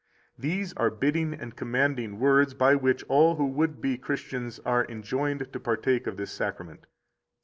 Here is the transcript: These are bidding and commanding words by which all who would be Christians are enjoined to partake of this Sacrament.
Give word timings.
These 0.35 0.73
are 0.77 0.89
bidding 0.89 1.31
and 1.35 1.55
commanding 1.55 2.17
words 2.19 2.55
by 2.55 2.73
which 2.73 3.03
all 3.03 3.35
who 3.35 3.45
would 3.45 3.79
be 3.79 3.99
Christians 3.99 4.57
are 4.65 4.83
enjoined 4.89 5.53
to 5.53 5.59
partake 5.59 6.07
of 6.07 6.17
this 6.17 6.31
Sacrament. 6.31 6.87